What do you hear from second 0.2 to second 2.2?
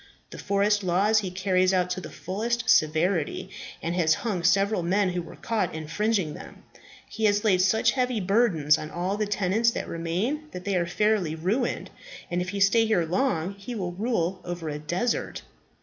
The forest laws he carries out to the